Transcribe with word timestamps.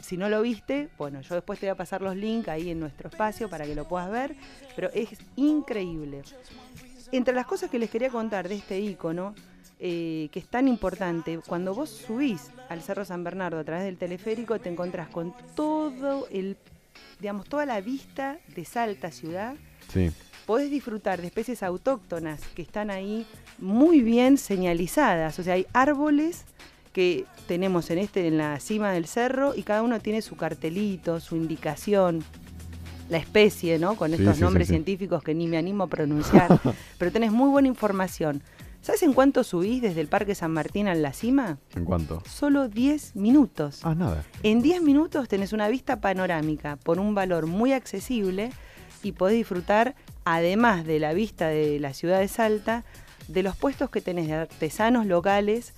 si 0.00 0.16
no 0.16 0.28
lo 0.28 0.42
viste, 0.42 0.88
bueno, 0.98 1.20
yo 1.20 1.34
después 1.34 1.58
te 1.58 1.66
voy 1.66 1.72
a 1.72 1.76
pasar 1.76 2.02
los 2.02 2.16
links 2.16 2.48
ahí 2.48 2.70
en 2.70 2.80
nuestro 2.80 3.08
espacio 3.08 3.48
para 3.48 3.64
que 3.64 3.74
lo 3.74 3.86
puedas 3.86 4.10
ver, 4.10 4.36
pero 4.74 4.90
es 4.94 5.10
increíble. 5.36 6.22
Entre 7.12 7.34
las 7.34 7.46
cosas 7.46 7.70
que 7.70 7.78
les 7.78 7.90
quería 7.90 8.10
contar 8.10 8.48
de 8.48 8.56
este 8.56 8.80
icono, 8.80 9.34
eh, 9.78 10.28
que 10.32 10.38
es 10.38 10.46
tan 10.46 10.68
importante, 10.68 11.38
cuando 11.46 11.74
vos 11.74 11.90
subís 11.90 12.50
al 12.68 12.82
Cerro 12.82 13.04
San 13.04 13.22
Bernardo 13.22 13.58
a 13.58 13.64
través 13.64 13.84
del 13.84 13.96
teleférico, 13.96 14.58
te 14.58 14.68
encontrás 14.68 15.08
con 15.08 15.34
todo 15.54 16.26
el, 16.30 16.56
digamos, 17.20 17.46
toda 17.46 17.66
la 17.66 17.80
vista 17.80 18.38
de 18.54 18.64
Salta 18.64 19.10
ciudad. 19.10 19.54
Sí. 19.92 20.10
Podés 20.46 20.70
disfrutar 20.70 21.20
de 21.20 21.26
especies 21.26 21.62
autóctonas 21.62 22.40
que 22.54 22.62
están 22.62 22.90
ahí 22.90 23.26
muy 23.58 24.00
bien 24.00 24.38
señalizadas. 24.38 25.38
O 25.38 25.42
sea, 25.42 25.54
hay 25.54 25.66
árboles 25.72 26.44
que 26.96 27.26
tenemos 27.46 27.90
en 27.90 27.98
este, 27.98 28.26
en 28.26 28.38
la 28.38 28.58
cima 28.58 28.90
del 28.90 29.04
cerro, 29.04 29.54
y 29.54 29.64
cada 29.64 29.82
uno 29.82 30.00
tiene 30.00 30.22
su 30.22 30.34
cartelito, 30.34 31.20
su 31.20 31.36
indicación 31.36 32.24
la 33.10 33.18
especie, 33.18 33.78
¿no? 33.78 33.96
Con 33.96 34.14
estos 34.14 34.40
nombres 34.40 34.68
científicos 34.68 35.22
que 35.22 35.34
ni 35.34 35.46
me 35.46 35.58
animo 35.58 35.84
a 35.84 35.88
pronunciar, 35.88 36.58
pero 36.98 37.12
tenés 37.12 37.32
muy 37.32 37.50
buena 37.50 37.68
información. 37.68 38.42
¿Sabes 38.80 39.02
en 39.02 39.12
cuánto 39.12 39.44
subís 39.44 39.82
desde 39.82 40.00
el 40.00 40.08
Parque 40.08 40.34
San 40.34 40.52
Martín 40.52 40.88
a 40.88 40.94
la 40.94 41.12
cima? 41.12 41.58
¿En 41.74 41.84
cuánto? 41.84 42.22
Solo 42.26 42.66
10 42.66 43.14
minutos. 43.14 43.80
Ah, 43.82 43.94
nada. 43.94 44.24
En 44.42 44.62
10 44.62 44.80
minutos 44.80 45.28
tenés 45.28 45.52
una 45.52 45.68
vista 45.68 46.00
panorámica 46.00 46.76
por 46.76 46.98
un 46.98 47.14
valor 47.14 47.46
muy 47.46 47.74
accesible 47.74 48.52
y 49.02 49.12
podés 49.12 49.36
disfrutar, 49.36 49.96
además 50.24 50.86
de 50.86 50.98
la 50.98 51.12
vista 51.12 51.48
de 51.48 51.78
la 51.78 51.92
ciudad 51.92 52.20
de 52.20 52.28
Salta, 52.28 52.84
de 53.28 53.42
los 53.42 53.54
puestos 53.54 53.90
que 53.90 54.00
tenés 54.00 54.28
de 54.28 54.34
artesanos 54.34 55.04
locales, 55.04 55.74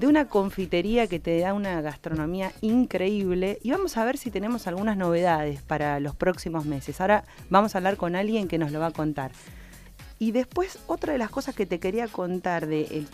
de 0.00 0.06
una 0.06 0.28
confitería 0.28 1.06
que 1.08 1.20
te 1.20 1.38
da 1.40 1.52
una 1.52 1.82
gastronomía 1.82 2.52
increíble 2.62 3.58
y 3.62 3.70
vamos 3.70 3.98
a 3.98 4.04
ver 4.06 4.16
si 4.16 4.30
tenemos 4.30 4.66
algunas 4.66 4.96
novedades 4.96 5.60
para 5.60 6.00
los 6.00 6.16
próximos 6.16 6.64
meses. 6.64 7.02
Ahora 7.02 7.24
vamos 7.50 7.74
a 7.74 7.78
hablar 7.78 7.98
con 7.98 8.16
alguien 8.16 8.48
que 8.48 8.56
nos 8.56 8.72
lo 8.72 8.80
va 8.80 8.86
a 8.86 8.92
contar. 8.92 9.30
Y 10.18 10.32
después, 10.32 10.78
otra 10.86 11.12
de 11.12 11.18
las 11.18 11.28
cosas 11.28 11.54
que 11.54 11.66
te 11.66 11.80
quería 11.80 12.08
contar 12.08 12.66
de 12.66 13.04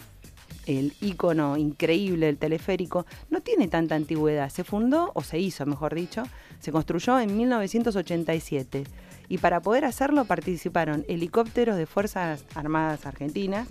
el, 0.66 0.92
icono 1.00 1.56
increíble 1.56 2.26
del 2.26 2.38
teleférico, 2.38 3.04
no 3.30 3.40
tiene 3.40 3.66
tanta 3.66 3.96
antigüedad. 3.96 4.48
Se 4.48 4.62
fundó, 4.62 5.10
o 5.14 5.24
se 5.24 5.40
hizo, 5.40 5.66
mejor 5.66 5.92
dicho, 5.92 6.22
se 6.60 6.70
construyó 6.70 7.18
en 7.18 7.36
1987. 7.36 8.84
Y 9.28 9.38
para 9.38 9.60
poder 9.60 9.84
hacerlo 9.84 10.24
participaron 10.24 11.04
helicópteros 11.08 11.76
de 11.76 11.86
Fuerzas 11.86 12.44
Armadas 12.54 13.06
Argentinas, 13.06 13.66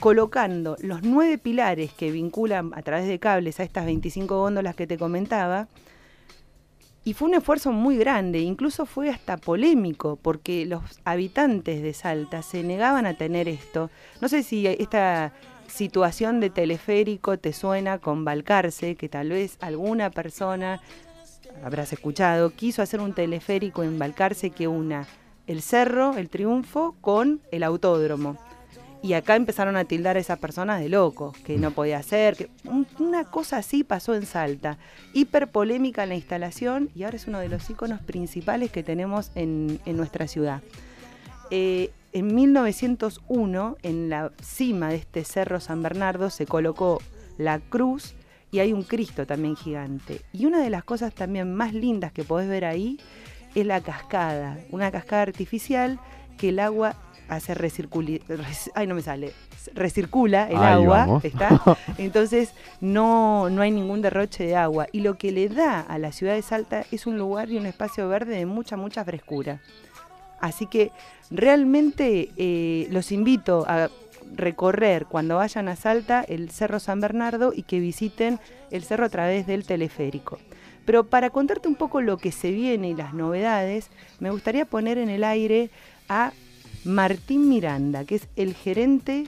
colocando 0.00 0.76
los 0.80 1.02
nueve 1.02 1.38
pilares 1.38 1.92
que 1.92 2.10
vinculan 2.10 2.72
a 2.74 2.82
través 2.82 3.08
de 3.08 3.18
cables 3.18 3.60
a 3.60 3.62
estas 3.62 3.86
25 3.86 4.38
góndolas 4.38 4.76
que 4.76 4.86
te 4.86 4.98
comentaba, 4.98 5.68
y 7.06 7.14
fue 7.14 7.28
un 7.28 7.34
esfuerzo 7.34 7.70
muy 7.70 7.96
grande, 7.96 8.40
incluso 8.40 8.84
fue 8.84 9.10
hasta 9.10 9.36
polémico, 9.36 10.18
porque 10.20 10.66
los 10.66 10.82
habitantes 11.04 11.80
de 11.80 11.94
Salta 11.94 12.42
se 12.42 12.64
negaban 12.64 13.06
a 13.06 13.14
tener 13.14 13.48
esto. 13.48 13.90
No 14.20 14.28
sé 14.28 14.42
si 14.42 14.66
esta 14.66 15.32
situación 15.68 16.40
de 16.40 16.50
teleférico 16.50 17.38
te 17.38 17.52
suena 17.52 17.98
con 17.98 18.24
Balcarce, 18.24 18.96
que 18.96 19.08
tal 19.08 19.28
vez 19.28 19.56
alguna 19.60 20.10
persona, 20.10 20.80
habrás 21.62 21.92
escuchado, 21.92 22.50
quiso 22.50 22.82
hacer 22.82 23.00
un 23.00 23.14
teleférico 23.14 23.84
en 23.84 24.00
Balcarce 24.00 24.50
que 24.50 24.66
una 24.66 25.06
el 25.46 25.62
cerro, 25.62 26.16
el 26.16 26.28
triunfo, 26.28 26.96
con 27.00 27.40
el 27.52 27.62
autódromo. 27.62 28.36
Y 29.02 29.12
acá 29.12 29.36
empezaron 29.36 29.76
a 29.76 29.84
tildar 29.84 30.16
a 30.16 30.20
esas 30.20 30.38
personas 30.38 30.80
de 30.80 30.88
locos, 30.88 31.36
que 31.38 31.58
no 31.58 31.70
podía 31.70 32.02
ser, 32.02 32.36
que 32.36 32.50
una 32.98 33.24
cosa 33.24 33.58
así 33.58 33.84
pasó 33.84 34.14
en 34.14 34.26
Salta. 34.26 34.78
Hiper 35.12 35.48
polémica 35.48 36.02
en 36.02 36.08
la 36.08 36.14
instalación 36.16 36.90
y 36.94 37.04
ahora 37.04 37.16
es 37.16 37.26
uno 37.26 37.38
de 37.38 37.48
los 37.48 37.68
iconos 37.70 38.00
principales 38.00 38.70
que 38.70 38.82
tenemos 38.82 39.30
en, 39.34 39.80
nuestra 39.86 40.26
ciudad. 40.26 40.62
Eh, 41.50 41.90
en 42.12 42.34
1901, 42.34 43.76
en 43.82 44.08
la 44.08 44.32
cima 44.42 44.88
de 44.88 44.96
este 44.96 45.24
cerro 45.24 45.60
San 45.60 45.82
Bernardo, 45.82 46.30
se 46.30 46.46
colocó 46.46 47.00
la 47.38 47.60
cruz 47.60 48.14
y 48.50 48.60
hay 48.60 48.72
un 48.72 48.82
Cristo 48.82 49.26
también 49.26 49.56
gigante. 49.56 50.22
Y 50.32 50.46
una 50.46 50.62
de 50.62 50.70
las 50.70 50.82
cosas 50.82 51.14
también 51.14 51.54
más 51.54 51.74
lindas 51.74 52.12
que 52.12 52.24
podés 52.24 52.48
ver 52.48 52.64
ahí 52.64 52.98
es 53.54 53.66
la 53.66 53.80
cascada, 53.80 54.58
una 54.70 54.90
cascada 54.90 55.22
artificial 55.22 56.00
que 56.38 56.50
el 56.50 56.58
agua 56.58 56.96
hace 57.28 57.54
recircular, 57.54 58.20
ay 58.74 58.86
no 58.86 58.94
me 58.94 59.02
sale, 59.02 59.32
recircula 59.74 60.48
el 60.48 60.56
agua, 60.56 61.20
¿está? 61.22 61.60
Entonces 61.98 62.52
no, 62.80 63.50
no 63.50 63.62
hay 63.62 63.70
ningún 63.70 64.02
derroche 64.02 64.44
de 64.46 64.56
agua. 64.56 64.86
Y 64.92 65.00
lo 65.00 65.18
que 65.18 65.32
le 65.32 65.48
da 65.48 65.80
a 65.80 65.98
la 65.98 66.12
ciudad 66.12 66.34
de 66.34 66.42
Salta 66.42 66.84
es 66.90 67.06
un 67.06 67.18
lugar 67.18 67.50
y 67.50 67.56
un 67.56 67.66
espacio 67.66 68.08
verde 68.08 68.36
de 68.36 68.46
mucha, 68.46 68.76
mucha 68.76 69.04
frescura. 69.04 69.60
Así 70.40 70.66
que 70.66 70.92
realmente 71.30 72.30
eh, 72.36 72.86
los 72.90 73.10
invito 73.12 73.64
a 73.66 73.90
recorrer 74.34 75.06
cuando 75.06 75.36
vayan 75.36 75.68
a 75.68 75.76
Salta 75.76 76.22
el 76.22 76.50
Cerro 76.50 76.80
San 76.80 77.00
Bernardo 77.00 77.52
y 77.54 77.62
que 77.62 77.80
visiten 77.80 78.38
el 78.70 78.82
cerro 78.82 79.06
a 79.06 79.08
través 79.08 79.46
del 79.46 79.64
teleférico. 79.64 80.38
Pero 80.84 81.04
para 81.04 81.30
contarte 81.30 81.68
un 81.68 81.74
poco 81.74 82.00
lo 82.00 82.16
que 82.16 82.32
se 82.32 82.50
viene 82.52 82.90
y 82.90 82.94
las 82.94 83.12
novedades, 83.12 83.90
me 84.20 84.30
gustaría 84.30 84.64
poner 84.64 84.98
en 84.98 85.08
el 85.08 85.24
aire 85.24 85.70
a 86.08 86.32
Martín 86.86 87.48
Miranda, 87.48 88.04
que 88.04 88.14
es 88.14 88.28
el 88.36 88.54
gerente 88.54 89.26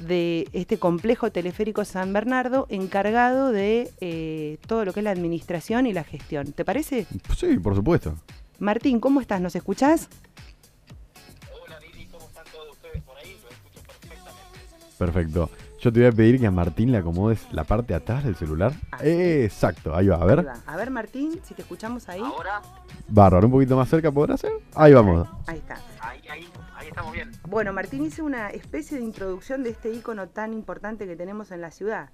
de 0.00 0.48
este 0.52 0.78
complejo 0.78 1.32
teleférico 1.32 1.84
San 1.84 2.12
Bernardo, 2.12 2.66
encargado 2.70 3.50
de 3.50 3.90
eh, 4.00 4.58
todo 4.66 4.84
lo 4.84 4.92
que 4.92 5.00
es 5.00 5.04
la 5.04 5.10
administración 5.10 5.86
y 5.86 5.92
la 5.92 6.04
gestión. 6.04 6.52
¿Te 6.52 6.64
parece? 6.64 7.06
Sí, 7.36 7.58
por 7.58 7.74
supuesto. 7.74 8.14
Martín, 8.60 9.00
¿cómo 9.00 9.20
estás? 9.20 9.40
¿Nos 9.40 9.56
escuchás? 9.56 10.08
Hola, 11.64 11.78
Lili, 11.80 12.06
¿cómo 12.06 12.24
están 12.24 12.44
todos 12.52 12.70
ustedes 12.70 13.02
por 13.02 13.16
ahí? 13.16 13.36
Lo 13.42 13.50
escucho 13.50 13.80
perfectamente. 13.84 14.96
Perfecto. 14.96 15.50
Yo 15.80 15.92
te 15.92 15.98
voy 15.98 16.08
a 16.08 16.12
pedir 16.12 16.38
que 16.38 16.46
a 16.46 16.52
Martín 16.52 16.92
le 16.92 16.98
acomodes 16.98 17.40
la 17.50 17.64
parte 17.64 17.88
de 17.88 17.94
atrás 17.96 18.22
del 18.22 18.36
celular. 18.36 18.72
Exacto, 19.00 19.96
ahí 19.96 20.06
va, 20.06 20.16
a 20.16 20.24
ver. 20.24 20.46
A 20.66 20.76
ver, 20.76 20.90
Martín, 20.90 21.40
si 21.42 21.54
te 21.54 21.62
escuchamos 21.62 22.08
ahí. 22.08 22.20
Ahora. 22.20 22.62
Bárbaro, 23.14 23.46
un 23.46 23.52
poquito 23.52 23.76
más 23.76 23.90
cerca 23.90 24.10
podrá 24.10 24.38
ser. 24.38 24.52
Ahí 24.74 24.94
vamos. 24.94 25.28
Ahí 25.46 25.58
está. 25.58 25.78
Ahí, 26.00 26.22
ahí 26.74 26.88
estamos 26.88 27.12
bien. 27.12 27.30
Bueno, 27.46 27.74
Martín 27.74 28.06
hizo 28.06 28.24
una 28.24 28.48
especie 28.48 28.96
de 28.96 29.04
introducción 29.04 29.62
de 29.62 29.68
este 29.68 29.90
icono 29.92 30.30
tan 30.30 30.54
importante 30.54 31.06
que 31.06 31.14
tenemos 31.14 31.50
en 31.50 31.60
la 31.60 31.70
ciudad. 31.70 32.08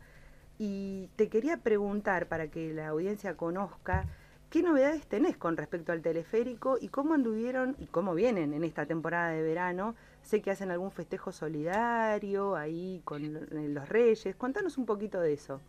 Y 0.59 1.09
te 1.15 1.29
quería 1.29 1.59
preguntar, 1.59 2.27
para 2.27 2.49
que 2.49 2.73
la 2.75 2.89
audiencia 2.89 3.37
conozca, 3.37 4.07
¿qué 4.51 4.61
novedades 4.61 5.07
tenés 5.07 5.37
con 5.37 5.57
respecto 5.57 5.93
al 5.93 6.03
teleférico 6.03 6.79
y 6.81 6.89
cómo 6.89 7.15
anduvieron 7.15 7.77
y 7.79 7.87
cómo 7.87 8.13
vienen 8.13 8.53
en 8.53 8.65
esta 8.65 8.85
temporada 8.85 9.29
de 9.29 9.43
verano? 9.43 9.95
Sé 10.23 10.43
que 10.43 10.51
hacen 10.51 10.73
algún 10.73 10.91
festejo 10.91 11.31
solidario 11.31 12.57
ahí 12.57 13.03
con 13.05 13.33
los 13.73 13.89
Reyes. 13.89 14.35
Cuéntanos 14.35 14.77
un 14.77 14.85
poquito 14.85 15.21
de 15.21 15.35
eso. 15.35 15.61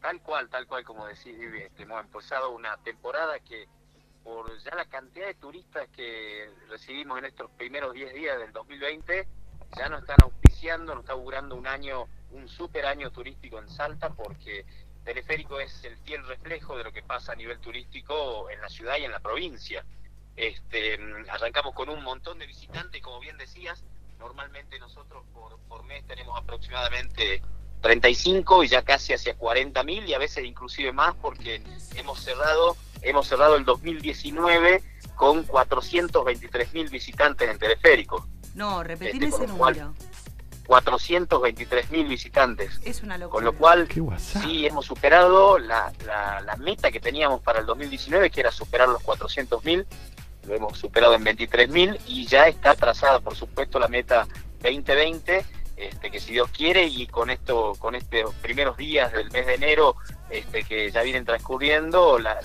Tal 0.00 0.20
cual, 0.20 0.48
tal 0.48 0.64
cual 0.68 0.84
como 0.84 1.06
decís, 1.06 1.34
hemos 1.76 2.00
empezado 2.04 2.54
una 2.54 2.76
temporada 2.84 3.40
que 3.40 3.66
por 4.22 4.56
ya 4.62 4.74
la 4.74 4.84
cantidad 4.86 5.26
de 5.26 5.34
turistas 5.34 5.88
que 5.94 6.50
recibimos 6.68 7.18
en 7.18 7.26
estos 7.26 7.50
primeros 7.52 7.92
10 7.92 8.14
días 8.14 8.38
del 8.38 8.52
2020, 8.52 9.26
ya 9.76 9.88
nos 9.88 10.02
están 10.02 10.18
auspiciando, 10.22 10.94
nos 10.94 11.04
está 11.04 11.14
augurando 11.14 11.56
un 11.56 11.66
año, 11.66 12.06
un 12.30 12.48
super 12.48 12.86
año 12.86 13.10
turístico 13.10 13.58
en 13.58 13.68
Salta, 13.68 14.10
porque 14.10 14.64
Teleférico 15.04 15.58
es 15.58 15.84
el 15.84 15.96
fiel 15.98 16.26
reflejo 16.26 16.76
de 16.76 16.84
lo 16.84 16.92
que 16.92 17.02
pasa 17.02 17.32
a 17.32 17.36
nivel 17.36 17.58
turístico 17.58 18.48
en 18.50 18.60
la 18.60 18.68
ciudad 18.68 18.98
y 18.98 19.04
en 19.04 19.12
la 19.12 19.20
provincia. 19.20 19.84
Este, 20.36 20.98
arrancamos 21.28 21.74
con 21.74 21.88
un 21.88 22.02
montón 22.02 22.38
de 22.38 22.46
visitantes, 22.46 23.02
como 23.02 23.20
bien 23.20 23.36
decías, 23.36 23.84
normalmente 24.18 24.78
nosotros 24.78 25.24
por, 25.34 25.58
por 25.68 25.84
mes 25.84 26.06
tenemos 26.06 26.38
aproximadamente 26.38 27.42
35 27.80 28.64
y 28.64 28.68
ya 28.68 28.82
casi 28.82 29.12
hacia 29.12 29.34
40 29.34 29.82
mil 29.82 30.06
y 30.06 30.14
a 30.14 30.18
veces 30.18 30.44
inclusive 30.44 30.92
más 30.92 31.14
porque 31.16 31.60
hemos 31.96 32.20
cerrado 32.20 32.76
hemos 33.02 33.26
cerrado 33.26 33.56
el 33.56 33.64
2019 33.64 34.82
con 35.14 35.42
423 35.44 36.72
mil 36.72 36.88
visitantes 36.88 37.48
en 37.48 37.58
teleférico. 37.58 38.26
No, 38.54 38.82
repetir 38.82 39.24
este, 39.24 39.44
ese 39.44 39.46
número. 39.46 39.94
423 40.66 41.90
mil 41.90 42.06
visitantes. 42.06 42.80
Es 42.84 43.02
una 43.02 43.18
locura. 43.18 43.32
Con 43.32 43.44
lo 43.44 43.52
cual, 43.58 43.88
sí, 44.18 44.66
hemos 44.66 44.86
superado 44.86 45.58
la, 45.58 45.92
la, 46.06 46.56
meta 46.56 46.90
que 46.90 47.00
teníamos 47.00 47.40
para 47.40 47.60
el 47.60 47.66
2019, 47.66 48.30
que 48.30 48.40
era 48.40 48.52
superar 48.52 48.88
los 48.88 49.02
400 49.02 49.64
mil. 49.64 49.86
Lo 50.46 50.54
hemos 50.54 50.78
superado 50.78 51.14
en 51.14 51.24
23 51.24 51.68
mil 51.68 51.98
y 52.06 52.26
ya 52.26 52.48
está 52.48 52.74
trazada, 52.74 53.20
por 53.20 53.34
supuesto, 53.34 53.78
la 53.78 53.88
meta 53.88 54.26
2020 54.62 55.44
este, 55.88 56.10
que 56.10 56.20
si 56.20 56.32
Dios 56.32 56.50
quiere 56.50 56.84
y 56.84 57.06
con 57.06 57.30
esto, 57.30 57.74
con 57.78 57.94
estos 57.94 58.34
primeros 58.36 58.76
días 58.76 59.12
del 59.12 59.30
mes 59.30 59.46
de 59.46 59.54
enero 59.54 59.96
este, 60.30 60.62
que 60.64 60.90
ya 60.90 61.02
vienen 61.02 61.24
transcurriendo, 61.24 62.18
la, 62.18 62.38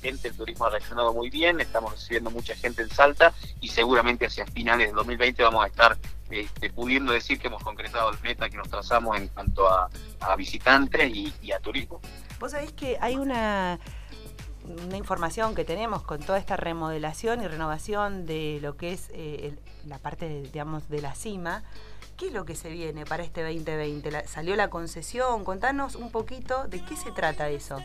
gente, 0.00 0.28
el 0.28 0.36
turismo 0.36 0.66
ha 0.66 0.70
reaccionado 0.70 1.12
muy 1.12 1.30
bien, 1.30 1.60
estamos 1.60 1.92
recibiendo 1.92 2.30
mucha 2.30 2.54
gente 2.54 2.82
en 2.82 2.90
Salta 2.90 3.32
y 3.60 3.68
seguramente 3.68 4.26
hacia 4.26 4.46
finales 4.46 4.88
del 4.88 4.96
2020 4.96 5.42
vamos 5.42 5.64
a 5.64 5.68
estar 5.68 5.96
este, 6.30 6.70
pudiendo 6.70 7.12
decir 7.12 7.38
que 7.38 7.46
hemos 7.46 7.62
concretado 7.62 8.10
el 8.10 8.20
meta 8.20 8.48
que 8.50 8.56
nos 8.56 8.68
trazamos 8.68 9.16
en 9.16 9.28
cuanto 9.28 9.68
a, 9.68 9.88
visitantes 10.36 11.10
y, 11.14 11.52
a 11.52 11.58
turismo. 11.60 12.00
Vos 12.38 12.52
sabés 12.52 12.72
que 12.72 12.98
hay 13.00 13.16
una 13.16 13.78
una 14.64 14.96
información 14.96 15.54
que 15.54 15.64
tenemos 15.64 16.02
con 16.02 16.20
toda 16.20 16.38
esta 16.38 16.56
remodelación 16.56 17.42
y 17.42 17.48
renovación 17.48 18.26
de 18.26 18.58
lo 18.60 18.76
que 18.76 18.92
es 18.92 19.10
eh, 19.12 19.56
la 19.86 19.98
parte, 19.98 20.42
digamos, 20.42 20.88
de 20.88 21.00
la 21.00 21.14
cima, 21.14 21.64
¿qué 22.20 22.26
es 22.26 22.32
lo 22.34 22.44
que 22.44 22.54
se 22.54 22.68
viene 22.68 23.06
para 23.06 23.22
este 23.22 23.42
2020? 23.42 24.28
¿Salió 24.28 24.54
la 24.54 24.68
concesión? 24.68 25.42
Contanos 25.42 25.94
un 25.94 26.12
poquito 26.12 26.68
de 26.68 26.84
qué 26.84 26.94
se 26.94 27.12
trata 27.12 27.48
eso. 27.48 27.78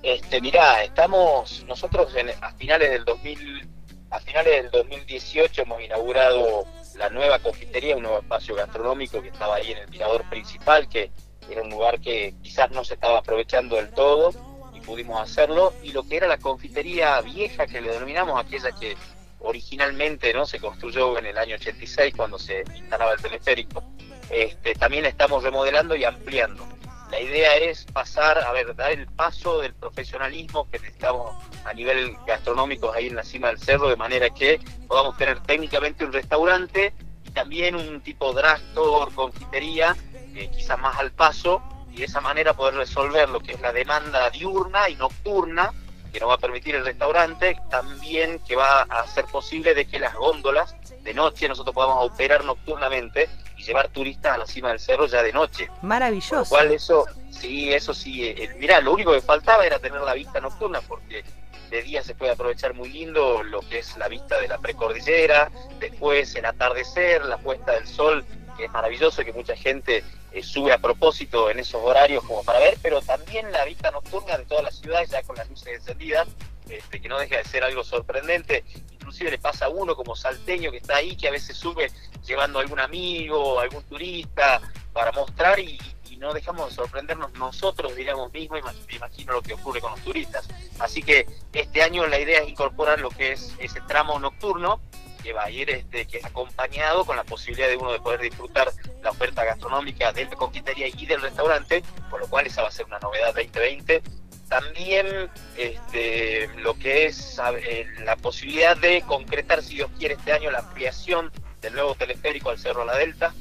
Este, 0.00 0.40
mirá, 0.40 0.84
estamos 0.84 1.64
nosotros 1.66 2.14
a 2.40 2.52
finales 2.52 2.90
del 2.90 3.04
2000, 3.04 3.68
a 4.10 4.20
finales 4.20 4.62
del 4.62 4.70
2018 4.70 5.62
hemos 5.62 5.82
inaugurado 5.82 6.64
la 6.96 7.10
nueva 7.10 7.40
confitería, 7.40 7.96
un 7.96 8.04
nuevo 8.04 8.18
espacio 8.18 8.54
gastronómico 8.54 9.20
que 9.20 9.28
estaba 9.28 9.56
ahí 9.56 9.72
en 9.72 9.78
el 9.78 9.88
mirador 9.88 10.22
principal, 10.30 10.88
que 10.88 11.10
era 11.50 11.62
un 11.62 11.70
lugar 11.70 12.00
que 12.00 12.36
quizás 12.40 12.70
no 12.70 12.84
se 12.84 12.94
estaba 12.94 13.18
aprovechando 13.18 13.74
del 13.74 13.90
todo 13.90 14.32
y 14.72 14.80
pudimos 14.80 15.20
hacerlo. 15.20 15.72
Y 15.82 15.90
lo 15.90 16.04
que 16.04 16.16
era 16.16 16.28
la 16.28 16.38
confitería 16.38 17.20
vieja, 17.22 17.66
que 17.66 17.80
le 17.80 17.90
denominamos 17.90 18.40
aquella 18.40 18.70
que 18.70 18.96
originalmente 19.40 20.32
no 20.32 20.46
se 20.46 20.60
construyó 20.60 21.18
en 21.18 21.26
el 21.26 21.38
año 21.38 21.56
86 21.56 22.14
cuando 22.16 22.38
se 22.38 22.64
instalaba 22.74 23.12
el 23.12 23.20
teleférico, 23.20 23.82
este, 24.30 24.74
también 24.74 25.06
estamos 25.06 25.42
remodelando 25.42 25.96
y 25.96 26.04
ampliando. 26.04 26.66
La 27.10 27.20
idea 27.20 27.56
es 27.56 27.84
pasar, 27.86 28.38
a 28.38 28.52
ver, 28.52 28.76
dar 28.76 28.92
el 28.92 29.06
paso 29.06 29.60
del 29.60 29.74
profesionalismo 29.74 30.70
que 30.70 30.78
necesitamos 30.78 31.34
a 31.64 31.72
nivel 31.72 32.16
gastronómico 32.24 32.92
ahí 32.92 33.08
en 33.08 33.16
la 33.16 33.24
cima 33.24 33.48
del 33.48 33.58
cerro, 33.58 33.88
de 33.88 33.96
manera 33.96 34.30
que 34.30 34.60
podamos 34.86 35.16
tener 35.16 35.40
técnicamente 35.40 36.04
un 36.04 36.12
restaurante 36.12 36.94
y 37.24 37.30
también 37.30 37.74
un 37.74 38.00
tipo 38.00 38.32
drugstore, 38.32 39.12
confitería, 39.12 39.96
eh, 40.36 40.48
quizás 40.54 40.78
más 40.78 40.96
al 40.98 41.10
paso, 41.10 41.60
y 41.90 41.96
de 41.96 42.04
esa 42.04 42.20
manera 42.20 42.54
poder 42.54 42.74
resolver 42.74 43.28
lo 43.28 43.40
que 43.40 43.52
es 43.52 43.60
la 43.60 43.72
demanda 43.72 44.30
diurna 44.30 44.88
y 44.88 44.94
nocturna 44.94 45.72
que 46.10 46.20
nos 46.20 46.28
va 46.28 46.34
a 46.34 46.38
permitir 46.38 46.74
el 46.74 46.84
restaurante, 46.84 47.56
también 47.70 48.38
que 48.40 48.56
va 48.56 48.82
a 48.82 49.00
hacer 49.00 49.24
posible 49.26 49.74
de 49.74 49.86
que 49.86 49.98
las 49.98 50.14
góndolas 50.14 50.74
de 51.02 51.14
noche 51.14 51.48
nosotros 51.48 51.74
podamos 51.74 52.10
operar 52.10 52.44
nocturnamente 52.44 53.28
y 53.56 53.62
llevar 53.62 53.88
turistas 53.88 54.34
a 54.34 54.38
la 54.38 54.46
cima 54.46 54.70
del 54.70 54.80
cerro 54.80 55.06
ya 55.06 55.22
de 55.22 55.32
noche. 55.32 55.68
Maravilloso. 55.82 56.30
Con 56.30 56.40
lo 56.42 56.48
cual 56.48 56.72
eso, 56.72 57.06
sí, 57.30 57.72
eso 57.72 57.94
sí, 57.94 58.26
eh, 58.26 58.54
mirá, 58.58 58.80
lo 58.80 58.92
único 58.92 59.12
que 59.12 59.20
faltaba 59.20 59.64
era 59.64 59.78
tener 59.78 60.00
la 60.00 60.14
vista 60.14 60.40
nocturna 60.40 60.80
porque 60.80 61.24
de 61.70 61.82
día 61.82 62.02
se 62.02 62.14
puede 62.14 62.32
aprovechar 62.32 62.74
muy 62.74 62.88
lindo 62.88 63.42
lo 63.42 63.60
que 63.60 63.78
es 63.78 63.96
la 63.96 64.08
vista 64.08 64.40
de 64.40 64.48
la 64.48 64.58
precordillera, 64.58 65.50
después 65.78 66.34
el 66.34 66.44
atardecer, 66.44 67.24
la 67.24 67.38
puesta 67.38 67.72
del 67.72 67.86
sol, 67.86 68.24
que 68.56 68.64
es 68.64 68.70
maravilloso, 68.72 69.24
que 69.24 69.32
mucha 69.32 69.56
gente 69.56 70.02
eh, 70.32 70.42
sube 70.42 70.72
a 70.72 70.78
propósito 70.78 71.50
en 71.50 71.58
esos 71.58 71.80
horarios 71.82 72.24
como 72.24 72.44
para 72.44 72.58
ver, 72.60 72.78
pero 72.82 73.00
también 73.02 73.50
la 73.50 73.64
vista 73.64 73.90
nocturna 73.90 74.38
de 74.38 74.44
todas 74.44 74.64
las 74.64 74.78
ciudades 74.78 75.10
ya 75.10 75.22
con 75.22 75.36
las 75.36 75.48
luces 75.48 75.68
encendidas, 75.68 76.28
este, 76.68 77.00
que 77.00 77.08
no 77.08 77.18
deja 77.18 77.38
de 77.38 77.44
ser 77.44 77.64
algo 77.64 77.82
sorprendente. 77.82 78.64
Inclusive 78.92 79.32
le 79.32 79.38
pasa 79.38 79.66
a 79.66 79.68
uno 79.68 79.96
como 79.96 80.14
salteño 80.14 80.70
que 80.70 80.76
está 80.76 80.96
ahí, 80.96 81.16
que 81.16 81.28
a 81.28 81.32
veces 81.32 81.56
sube 81.56 81.90
llevando 82.24 82.58
a 82.58 82.62
algún 82.62 82.78
amigo, 82.78 83.58
algún 83.58 83.82
turista 83.84 84.60
para 84.92 85.12
mostrar 85.12 85.58
y, 85.58 85.78
no 86.20 86.34
dejamos 86.34 86.68
de 86.68 86.74
sorprendernos 86.74 87.32
nosotros, 87.32 87.96
diríamos 87.96 88.30
mismo, 88.30 88.54
y 88.58 88.60
me 88.62 88.96
imagino 88.96 89.32
lo 89.32 89.40
que 89.40 89.54
ocurre 89.54 89.80
con 89.80 89.92
los 89.92 90.00
turistas. 90.00 90.46
Así 90.78 91.02
que 91.02 91.26
este 91.54 91.82
año 91.82 92.06
la 92.06 92.20
idea 92.20 92.42
es 92.42 92.48
incorporar 92.50 93.00
lo 93.00 93.08
que 93.08 93.32
es 93.32 93.54
ese 93.58 93.80
tramo 93.88 94.18
nocturno 94.18 94.82
que 95.22 95.32
va 95.32 95.44
a 95.44 95.50
ir 95.50 95.70
este, 95.70 96.06
que 96.06 96.18
es 96.18 96.24
acompañado 96.24 97.04
con 97.04 97.16
la 97.16 97.24
posibilidad 97.24 97.68
de 97.68 97.76
uno 97.76 97.92
de 97.92 98.00
poder 98.00 98.20
disfrutar 98.20 98.70
la 99.02 99.10
oferta 99.10 99.44
gastronómica 99.44 100.12
de 100.12 100.24
la 100.24 100.36
confitería 100.36 100.88
y 100.88 101.06
del 101.06 101.20
restaurante, 101.20 101.82
por 102.10 102.20
lo 102.20 102.28
cual 102.28 102.46
esa 102.46 102.62
va 102.62 102.68
a 102.68 102.72
ser 102.72 102.86
una 102.86 102.98
novedad 102.98 103.34
2020. 103.34 104.02
También 104.48 105.30
este, 105.56 106.48
lo 106.58 106.74
que 106.74 107.06
es 107.06 107.40
eh, 107.62 107.86
la 108.04 108.16
posibilidad 108.16 108.76
de 108.76 109.02
concretar, 109.02 109.62
si 109.62 109.76
Dios 109.76 109.90
quiere, 109.98 110.14
este 110.14 110.32
año 110.32 110.50
la 110.50 110.58
ampliación 110.58 111.30
del 111.60 111.74
nuevo 111.74 111.94
teleférico 111.94 112.50
al 112.50 112.58
Cerro 112.58 112.84
La 112.84 112.96
Delta. 112.96 113.32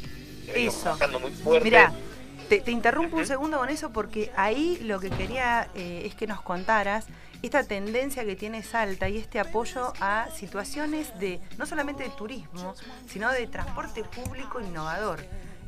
Eso. 0.53 0.97
Muy 1.19 1.31
fuerte. 1.31 1.63
Mirá, 1.63 1.93
te, 2.49 2.71
interrumpo 2.71 3.17
un 3.17 3.25
segundo 3.25 3.59
con 3.59 3.69
eso 3.69 3.91
porque 3.91 4.31
ahí 4.35 4.79
lo 4.81 4.99
que 4.99 5.09
quería 5.09 5.69
eh, 5.75 6.03
es 6.05 6.15
que 6.15 6.27
nos 6.27 6.41
contaras 6.41 7.07
esta 7.41 7.63
tendencia 7.63 8.25
que 8.25 8.36
tiene 8.36 8.63
Salta 8.63 9.07
y 9.09 9.18
este 9.18 9.39
apoyo 9.39 9.94
a 10.00 10.30
situaciones 10.31 11.18
de 11.19 11.39
no 11.57 11.65
solamente 11.65 12.03
de 12.03 12.09
turismo, 12.09 12.75
sino 13.07 13.31
de 13.31 13.47
transporte 13.47 14.03
público 14.03 14.59
innovador. 14.59 15.19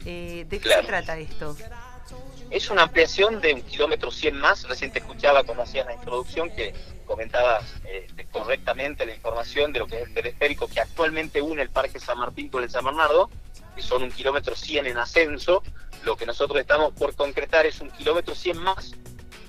Eh, 0.05 0.45
¿De 0.49 0.59
qué 0.59 0.69
se 0.69 0.83
trata 0.83 1.17
esto? 1.17 1.55
Es 2.49 2.69
una 2.69 2.83
ampliación 2.83 3.39
de 3.39 3.53
un 3.53 3.61
kilómetro 3.61 4.11
100 4.11 4.35
más. 4.35 4.67
Recién 4.67 4.91
te 4.91 4.99
escuchaba 4.99 5.43
cuando 5.43 5.63
hacías 5.63 5.85
la 5.85 5.93
introducción 5.93 6.49
que 6.49 6.73
comentabas 7.05 7.63
este, 7.89 8.25
correctamente 8.25 9.05
la 9.05 9.15
información 9.15 9.71
de 9.71 9.79
lo 9.79 9.87
que 9.87 10.01
es 10.01 10.07
el 10.07 10.13
teleférico 10.13 10.67
que 10.67 10.81
actualmente 10.81 11.41
une 11.41 11.61
el 11.61 11.69
Parque 11.69 11.99
San 11.99 12.17
Martín 12.17 12.49
con 12.49 12.63
el 12.63 12.69
San 12.69 12.83
Bernardo, 12.83 13.29
que 13.75 13.81
son 13.81 14.03
un 14.03 14.11
kilómetro 14.11 14.55
100 14.55 14.87
en 14.87 14.97
ascenso. 14.97 15.63
Lo 16.03 16.17
que 16.17 16.25
nosotros 16.25 16.59
estamos 16.59 16.93
por 16.93 17.15
concretar 17.15 17.65
es 17.65 17.79
un 17.79 17.89
kilómetro 17.91 18.35
100 18.35 18.57
más 18.57 18.91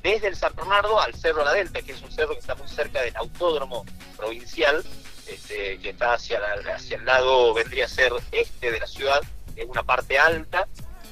desde 0.03 0.29
el 0.29 0.37
San 0.37 0.55
Bernardo 0.55 1.01
al 1.01 1.15
Cerro 1.15 1.45
La 1.45 1.53
Delta, 1.53 1.81
que 1.83 1.93
es 1.93 2.03
un 2.03 2.11
cerro 2.11 2.35
que 2.35 2.41
está 2.41 2.55
muy 2.55 2.69
cerca 2.69 3.03
del 3.03 3.17
autódromo 3.17 3.85
provincial, 4.17 4.85
este, 5.27 5.79
que 5.79 5.91
está 5.91 6.15
hacia, 6.15 6.41
hacia 6.75 6.97
el 6.97 7.05
lado, 7.05 7.55
vendría 7.55 7.85
a 7.85 7.89
ser 7.89 8.13
este 8.33 8.73
de 8.73 8.81
la 8.81 8.87
ciudad, 8.87 9.21
es 9.55 9.67
una 9.67 9.83
parte 9.83 10.19
alta, 10.19 10.67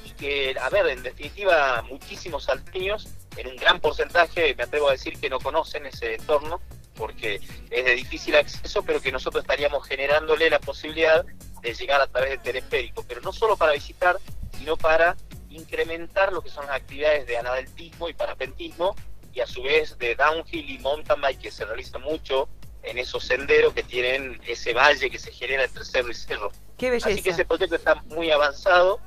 y 0.05 0.11
que, 0.11 0.57
a 0.61 0.69
ver, 0.71 0.87
en 0.89 1.03
definitiva, 1.03 1.83
muchísimos 1.83 2.45
salteños, 2.45 3.09
en 3.37 3.47
un 3.47 3.57
gran 3.57 3.81
porcentaje, 3.81 4.55
me 4.57 4.65
atrevo 4.65 4.89
a 4.89 4.93
decir 4.93 5.19
que 5.21 5.31
no 5.31 5.39
conocen 5.39 5.87
ese 5.87 6.17
entorno, 6.17 6.61
porque 6.97 7.41
es 7.71 7.85
de 7.85 7.95
difícil 7.95 8.35
acceso, 8.35 8.83
pero 8.83 9.01
que 9.01 9.13
nosotros 9.13 9.45
estaríamos 9.45 9.87
generándole 9.87 10.51
la 10.51 10.59
posibilidad 10.59 11.25
de 11.63 11.75
llegar 11.75 12.01
a 12.01 12.07
través 12.09 12.31
del 12.31 12.43
teleférico, 12.43 13.05
pero 13.07 13.21
no 13.21 13.33
solo 13.33 13.57
para 13.57 13.73
visitar, 13.73 14.19
sino 14.59 14.77
para 14.77 15.17
incrementar 15.50 16.32
lo 16.32 16.41
que 16.41 16.49
son 16.49 16.67
las 16.67 16.76
actividades 16.76 17.26
de 17.26 17.37
anadeltismo 17.37 18.08
y 18.08 18.14
parapentismo 18.14 18.94
y 19.32 19.41
a 19.41 19.47
su 19.47 19.62
vez 19.62 19.99
de 19.99 20.14
downhill 20.14 20.70
y 20.70 20.79
mountain 20.79 21.20
bike 21.20 21.41
que 21.41 21.50
se 21.50 21.64
realiza 21.64 21.99
mucho 21.99 22.49
en 22.82 22.99
esos 22.99 23.25
senderos 23.25 23.75
que 23.75 23.82
tienen 23.82 24.41
ese 24.47 24.73
valle 24.73 25.11
que 25.11 25.19
se 25.19 25.32
genera 25.32 25.64
entre 25.64 25.85
cerro 25.85 26.11
y 26.11 26.14
cerro. 26.14 26.50
Qué 26.79 26.91
belleza. 26.91 27.11
Así 27.11 27.23
que 27.23 27.31
ese 27.31 27.44
proyecto 27.44 27.76
está 27.76 27.97
muy 28.06 28.31
avanzado 28.31 29.00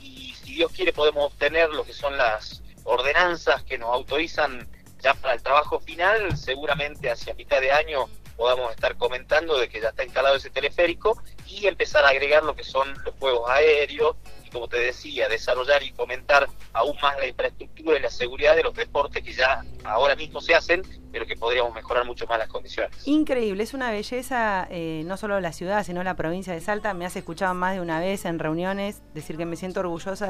y 0.00 0.34
si 0.34 0.54
Dios 0.54 0.72
quiere 0.72 0.92
podemos 0.92 1.32
obtener 1.32 1.70
lo 1.70 1.84
que 1.84 1.92
son 1.92 2.16
las 2.16 2.62
ordenanzas 2.84 3.62
que 3.62 3.78
nos 3.78 3.90
autorizan 3.90 4.68
ya 5.00 5.14
para 5.14 5.34
el 5.34 5.42
trabajo 5.42 5.80
final, 5.80 6.36
seguramente 6.36 7.10
hacia 7.10 7.34
mitad 7.34 7.60
de 7.60 7.72
año 7.72 8.08
podamos 8.36 8.70
estar 8.72 8.96
comentando 8.96 9.58
de 9.58 9.68
que 9.68 9.80
ya 9.80 9.90
está 9.90 10.04
instalado 10.04 10.36
ese 10.36 10.50
teleférico 10.50 11.22
y 11.46 11.66
empezar 11.66 12.04
a 12.04 12.08
agregar 12.08 12.42
lo 12.42 12.56
que 12.56 12.64
son 12.64 12.92
los 13.04 13.14
juegos 13.16 13.48
aéreos 13.50 14.16
como 14.50 14.68
te 14.68 14.78
decía, 14.78 15.28
desarrollar 15.28 15.82
y 15.82 15.90
fomentar 15.92 16.48
aún 16.72 16.96
más 17.02 17.16
la 17.18 17.26
infraestructura 17.26 17.98
y 17.98 18.02
la 18.02 18.10
seguridad 18.10 18.56
de 18.56 18.62
los 18.62 18.74
deportes 18.74 19.22
que 19.22 19.32
ya 19.32 19.64
ahora 19.84 20.16
mismo 20.16 20.40
se 20.40 20.54
hacen, 20.54 20.82
pero 21.12 21.26
que 21.26 21.36
podríamos 21.36 21.74
mejorar 21.74 22.04
mucho 22.04 22.26
más 22.26 22.38
las 22.38 22.48
condiciones. 22.48 23.06
Increíble, 23.06 23.62
es 23.62 23.74
una 23.74 23.90
belleza 23.90 24.66
eh, 24.70 25.02
no 25.06 25.16
solo 25.16 25.40
la 25.40 25.52
ciudad, 25.52 25.84
sino 25.84 26.02
la 26.02 26.14
provincia 26.14 26.52
de 26.52 26.60
Salta. 26.60 26.94
Me 26.94 27.06
has 27.06 27.16
escuchado 27.16 27.54
más 27.54 27.74
de 27.74 27.80
una 27.80 28.00
vez 28.00 28.24
en 28.24 28.38
reuniones 28.38 29.02
decir 29.14 29.36
que 29.36 29.46
me 29.46 29.56
siento 29.56 29.80
orgullosa 29.80 30.28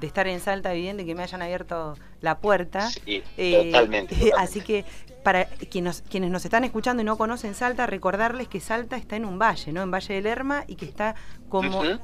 de, 0.00 0.06
estar 0.06 0.26
en 0.26 0.40
Salta 0.40 0.72
viviendo 0.72 1.02
y 1.02 1.06
que 1.06 1.14
me 1.14 1.22
hayan 1.22 1.42
abierto 1.42 1.96
la 2.20 2.38
puerta. 2.38 2.90
Sí, 2.90 3.22
totalmente, 3.36 4.32
Así 4.36 4.60
que 4.60 4.84
para 5.22 5.44
quienes, 5.44 6.02
quienes 6.08 6.30
nos 6.30 6.44
están 6.44 6.64
escuchando 6.64 7.02
y 7.02 7.04
no 7.04 7.16
conocen 7.16 7.54
Salta, 7.54 7.86
recordarles 7.86 8.48
que 8.48 8.60
Salta 8.60 8.96
está 8.96 9.16
en 9.16 9.24
un 9.24 9.38
valle, 9.38 9.72
¿no? 9.72 9.82
En 9.82 9.90
Valle 9.90 10.14
del 10.14 10.24
Lerma 10.24 10.64
y 10.66 10.76
que 10.76 10.86
está 10.86 11.14
como 11.48 11.84
eh, 11.84 11.98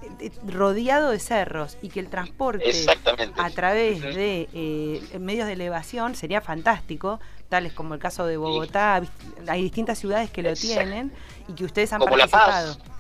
rodeado 0.47 1.11
de 1.11 1.19
cerros 1.19 1.79
y 1.81 1.89
que 1.89 2.01
el 2.01 2.09
transporte 2.09 2.65
a 3.37 3.51
través 3.51 4.03
de 4.03 4.49
eh, 4.53 5.19
medios 5.19 5.47
de 5.47 5.55
elevación 5.55 6.15
sería 6.15 6.41
fantástico, 6.41 7.21
tales 7.49 7.73
como 7.73 7.95
el 7.95 8.01
caso 8.01 8.27
de 8.27 8.37
Bogotá, 8.37 9.03
hay 9.49 9.63
distintas 9.63 9.99
ciudades 9.99 10.31
que 10.31 10.43
lo 10.43 10.53
tienen 10.55 11.13
y 11.49 11.55
que 11.55 11.65
ustedes 11.65 11.93
han 11.93 12.01
participado. 12.01 12.73
La 12.73 12.77
Paz. 12.77 12.96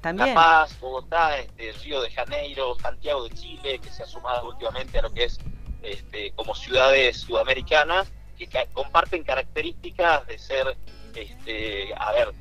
También. 0.00 0.28
La 0.28 0.34
Paz, 0.34 0.78
Bogotá, 0.80 1.38
este, 1.38 1.72
Río 1.72 2.00
de 2.02 2.10
Janeiro, 2.10 2.76
Santiago 2.80 3.28
de 3.28 3.34
Chile, 3.34 3.78
que 3.78 3.90
se 3.90 4.02
ha 4.02 4.06
sumado 4.06 4.48
últimamente 4.48 4.98
a 4.98 5.02
lo 5.02 5.12
que 5.12 5.24
es 5.24 5.38
este, 5.82 6.32
como 6.32 6.54
ciudades 6.54 7.18
sudamericanas 7.18 8.10
que 8.36 8.48
comparten 8.72 9.22
características 9.22 10.26
de 10.26 10.38
ser, 10.38 10.76
este, 11.14 11.94
a 11.96 12.12
ver, 12.12 12.32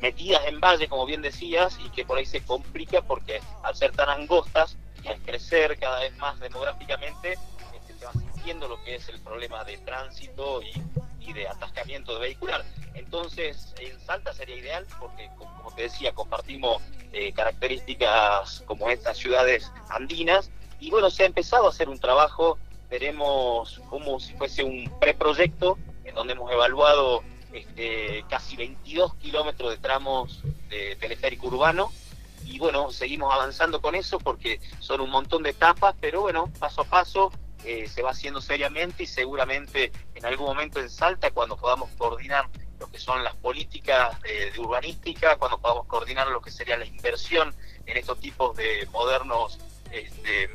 metidas 0.00 0.46
en 0.46 0.60
valle, 0.60 0.88
como 0.88 1.06
bien 1.06 1.22
decías, 1.22 1.78
y 1.84 1.88
que 1.90 2.04
por 2.04 2.18
ahí 2.18 2.26
se 2.26 2.42
complica 2.42 3.02
porque 3.02 3.40
al 3.62 3.74
ser 3.74 3.92
tan 3.92 4.08
angostas 4.08 4.76
y 5.02 5.08
al 5.08 5.20
crecer 5.22 5.78
cada 5.78 6.00
vez 6.00 6.16
más 6.18 6.38
demográficamente, 6.40 7.38
este, 7.74 7.98
se 7.98 8.04
va 8.04 8.12
sintiendo 8.12 8.68
lo 8.68 8.82
que 8.84 8.96
es 8.96 9.08
el 9.08 9.20
problema 9.20 9.64
de 9.64 9.78
tránsito 9.78 10.62
y, 10.62 10.72
de 11.32 11.46
atascamiento 11.46 12.14
de 12.14 12.20
vehicular. 12.22 12.64
Entonces, 13.12 13.74
en 13.80 13.98
Salta 13.98 14.32
sería 14.32 14.54
ideal 14.54 14.86
porque, 15.00 15.28
como 15.36 15.74
te 15.74 15.82
decía, 15.82 16.12
compartimos 16.12 16.80
eh, 17.12 17.32
características 17.32 18.62
como 18.66 18.88
estas 18.88 19.18
ciudades 19.18 19.72
andinas 19.88 20.48
y 20.78 20.92
bueno, 20.92 21.10
se 21.10 21.24
ha 21.24 21.26
empezado 21.26 21.66
a 21.66 21.70
hacer 21.70 21.88
un 21.88 21.98
trabajo 21.98 22.56
veremos 22.88 23.80
como 23.90 24.20
si 24.20 24.34
fuese 24.34 24.62
un 24.62 24.88
preproyecto 25.00 25.76
en 26.04 26.14
donde 26.14 26.34
hemos 26.34 26.52
evaluado 26.52 27.24
este, 27.52 28.24
casi 28.28 28.54
22 28.54 29.16
kilómetros 29.16 29.72
de 29.72 29.78
tramos 29.78 30.40
de 30.68 30.94
teleférico 30.94 31.48
urbano. 31.48 31.90
Y 32.44 32.60
bueno, 32.60 32.92
seguimos 32.92 33.34
avanzando 33.34 33.80
con 33.80 33.96
eso 33.96 34.20
porque 34.20 34.60
son 34.78 35.00
un 35.00 35.10
montón 35.10 35.42
de 35.42 35.50
etapas, 35.50 35.96
pero 36.00 36.20
bueno, 36.20 36.48
paso 36.60 36.82
a 36.82 36.84
paso 36.84 37.32
eh, 37.64 37.88
se 37.88 38.02
va 38.02 38.10
haciendo 38.10 38.40
seriamente 38.40 39.02
y 39.02 39.06
seguramente 39.06 39.90
en 40.14 40.26
algún 40.26 40.46
momento 40.46 40.78
en 40.78 40.88
Salta, 40.88 41.32
cuando 41.32 41.56
podamos 41.56 41.90
coordinar 41.98 42.48
lo 42.80 42.90
que 42.90 42.98
son 42.98 43.22
las 43.22 43.36
políticas 43.36 44.20
de, 44.22 44.52
urbanística, 44.58 45.36
cuando 45.36 45.60
podamos 45.60 45.86
coordinar 45.86 46.26
lo 46.28 46.40
que 46.40 46.50
sería 46.50 46.78
la 46.78 46.86
inversión 46.86 47.54
en 47.84 47.96
estos 47.96 48.18
tipos 48.18 48.56
de 48.56 48.88
modernos, 48.90 49.58
este, 49.92 50.50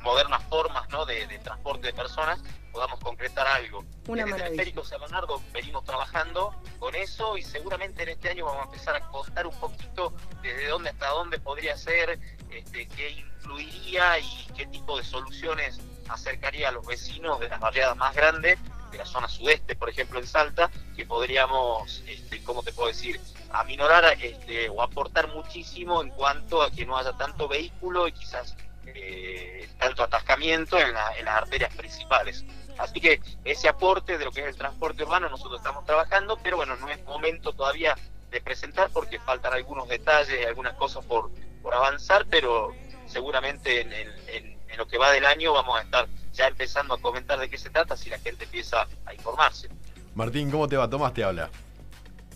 modernas 0.00 0.42
formas 0.48 0.88
¿no? 0.90 1.06
de, 1.06 1.26
transporte 1.38 1.86
de 1.86 1.92
personas, 1.92 2.40
podamos 2.72 2.98
concretar 2.98 3.46
algo. 3.46 3.84
Una 4.08 4.22
en 4.22 4.28
el 4.28 4.36
teleférico 4.36 4.84
San 4.84 5.00
Bernardo 5.00 5.40
venimos 5.52 5.84
trabajando 5.84 6.52
con 6.80 6.94
eso 6.96 7.36
y 7.36 7.42
seguramente 7.42 8.02
en 8.02 8.10
este 8.10 8.30
año 8.30 8.46
vamos 8.46 8.62
a 8.62 8.64
empezar 8.64 8.96
a 8.96 9.08
contar 9.08 9.46
un 9.46 9.58
poquito 9.58 10.12
desde 10.42 10.66
dónde 10.66 10.90
hasta 10.90 11.08
dónde 11.10 11.38
podría 11.38 11.76
ser, 11.76 12.18
este, 12.50 12.88
qué 12.88 13.10
influiría 13.10 14.18
y 14.18 14.48
qué 14.56 14.66
tipo 14.66 14.98
de 14.98 15.04
soluciones 15.04 15.80
acercaría 16.08 16.70
a 16.70 16.72
los 16.72 16.84
vecinos 16.86 17.38
de 17.38 17.48
las 17.48 17.60
barriadas 17.60 17.96
más 17.96 18.14
grandes 18.16 18.58
de 18.90 18.98
la 18.98 19.06
zona 19.06 19.28
sudeste, 19.28 19.76
por 19.76 19.88
ejemplo 19.88 20.18
en 20.18 20.26
Salta, 20.26 20.70
que 20.96 21.06
podríamos, 21.06 22.02
este, 22.06 22.42
¿cómo 22.42 22.62
te 22.62 22.72
puedo 22.72 22.88
decir?, 22.88 23.20
aminorar 23.50 24.16
este, 24.20 24.68
o 24.68 24.82
aportar 24.82 25.28
muchísimo 25.28 26.02
en 26.02 26.10
cuanto 26.10 26.62
a 26.62 26.70
que 26.70 26.84
no 26.84 26.96
haya 26.96 27.12
tanto 27.12 27.48
vehículo 27.48 28.06
y 28.06 28.12
quizás 28.12 28.54
eh, 28.86 29.68
tanto 29.78 30.02
atascamiento 30.02 30.78
en, 30.78 30.92
las 30.92 31.26
arterias 31.26 31.74
principales. 31.74 32.44
Así 32.78 33.00
que 33.00 33.20
ese 33.44 33.68
aporte 33.68 34.18
de 34.18 34.24
lo 34.24 34.30
que 34.30 34.40
es 34.40 34.46
el 34.46 34.56
transporte 34.56 35.02
urbano 35.02 35.28
nosotros 35.28 35.60
estamos 35.60 35.84
trabajando, 35.84 36.38
pero 36.42 36.56
bueno, 36.56 36.76
no 36.76 36.88
es 36.88 37.02
momento 37.04 37.52
todavía 37.52 37.96
de 38.30 38.40
presentar 38.40 38.90
porque 38.92 39.18
faltan 39.18 39.52
algunos 39.52 39.88
detalles, 39.88 40.46
algunas 40.46 40.74
cosas 40.74 41.04
por, 41.04 41.30
avanzar, 41.70 42.26
pero 42.30 42.74
seguramente 43.06 43.82
en, 43.82 43.92
en, 43.92 44.57
en 44.68 44.78
lo 44.78 44.86
que 44.86 44.98
va 44.98 45.10
del 45.12 45.24
año 45.24 45.52
vamos 45.52 45.78
a 45.78 45.82
estar 45.82 46.08
ya 46.32 46.48
empezando 46.48 46.94
a 46.94 47.00
comentar 47.00 47.38
de 47.38 47.48
qué 47.48 47.58
se 47.58 47.70
trata 47.70 47.96
si 47.96 48.10
la 48.10 48.18
gente 48.18 48.44
empieza 48.44 48.86
a 49.06 49.14
informarse. 49.14 49.68
Martín, 50.14 50.50
¿cómo 50.50 50.68
te 50.68 50.76
va? 50.76 50.88
Tomás 50.88 51.14
te 51.14 51.24
habla. 51.24 51.50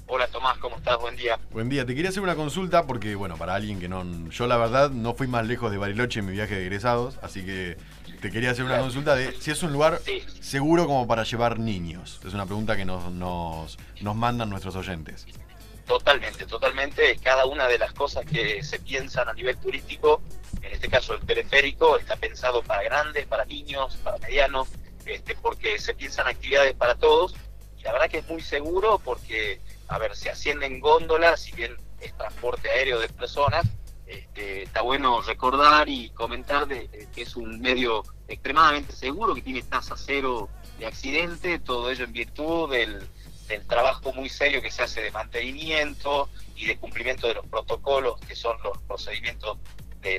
Hola 0.06 0.26
Tomás, 0.26 0.58
¿cómo 0.58 0.76
estás? 0.76 0.98
Buen 1.00 1.16
día. 1.16 1.38
Buen 1.52 1.68
día, 1.68 1.86
te 1.86 1.94
quería 1.94 2.10
hacer 2.10 2.22
una 2.22 2.34
consulta 2.34 2.86
porque, 2.86 3.14
bueno, 3.14 3.36
para 3.36 3.54
alguien 3.54 3.80
que 3.80 3.88
no... 3.88 4.28
Yo 4.28 4.46
la 4.46 4.56
verdad 4.58 4.90
no 4.90 5.14
fui 5.14 5.26
más 5.26 5.46
lejos 5.46 5.70
de 5.70 5.78
Bariloche 5.78 6.20
en 6.20 6.26
mi 6.26 6.32
viaje 6.32 6.54
de 6.54 6.62
egresados, 6.62 7.18
así 7.22 7.44
que 7.44 7.78
te 8.20 8.30
quería 8.30 8.50
hacer 8.50 8.64
una 8.64 8.78
consulta 8.78 9.14
de 9.14 9.32
si 9.40 9.50
es 9.50 9.62
un 9.62 9.72
lugar 9.72 10.00
seguro 10.40 10.86
como 10.86 11.06
para 11.06 11.22
llevar 11.22 11.58
niños. 11.58 12.20
Es 12.26 12.34
una 12.34 12.44
pregunta 12.44 12.76
que 12.76 12.84
nos, 12.84 13.10
nos, 13.10 13.78
nos 14.02 14.16
mandan 14.16 14.50
nuestros 14.50 14.76
oyentes. 14.76 15.26
Totalmente, 15.92 16.46
totalmente. 16.46 17.18
Cada 17.18 17.44
una 17.44 17.68
de 17.68 17.76
las 17.76 17.92
cosas 17.92 18.24
que 18.24 18.62
se 18.62 18.78
piensan 18.78 19.28
a 19.28 19.34
nivel 19.34 19.58
turístico 19.58 20.22
en 20.62 20.72
este 20.72 20.88
caso 20.88 21.12
el 21.12 21.20
teleférico 21.20 21.98
está 21.98 22.16
pensado 22.16 22.62
para 22.62 22.82
grandes, 22.82 23.26
para 23.26 23.44
niños, 23.44 23.96
para 24.02 24.16
medianos, 24.16 24.68
este, 25.04 25.34
porque 25.34 25.78
se 25.78 25.92
piensan 25.92 26.28
actividades 26.28 26.72
para 26.72 26.94
todos 26.94 27.34
y 27.76 27.82
la 27.82 27.92
verdad 27.92 28.08
que 28.08 28.18
es 28.18 28.28
muy 28.28 28.40
seguro 28.40 28.98
porque, 29.04 29.60
a 29.88 29.98
ver, 29.98 30.16
se 30.16 30.30
ascienden 30.30 30.80
góndolas, 30.80 31.42
si 31.42 31.52
bien 31.52 31.76
es 32.00 32.16
transporte 32.16 32.70
aéreo 32.70 32.98
de 32.98 33.08
personas, 33.10 33.66
este, 34.06 34.62
está 34.62 34.80
bueno 34.80 35.20
recordar 35.20 35.90
y 35.90 36.08
comentar 36.10 36.66
de, 36.66 36.88
que 37.14 37.22
es 37.22 37.36
un 37.36 37.60
medio 37.60 38.02
extremadamente 38.28 38.94
seguro, 38.94 39.34
que 39.34 39.42
tiene 39.42 39.62
tasa 39.62 39.94
cero 39.98 40.48
de 40.78 40.86
accidente, 40.86 41.58
todo 41.58 41.90
ello 41.90 42.04
en 42.04 42.12
virtud 42.14 42.70
del, 42.70 43.06
del 43.48 43.66
trabajo 43.66 44.12
muy 44.12 44.28
serio 44.28 44.62
que 44.62 44.70
se 44.70 44.82
hace 44.82 45.02
de 45.02 45.10
mantenimiento 45.10 46.28
y 46.56 46.66
de 46.66 46.78
cumplimiento 46.78 47.26
de 47.26 47.34
los 47.34 47.46
protocolos, 47.46 48.20
que 48.20 48.34
son 48.34 48.56
los 48.62 48.78
procedimientos 48.78 49.58